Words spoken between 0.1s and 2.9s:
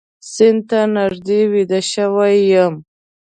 سیند ته نږدې ویده شوی یم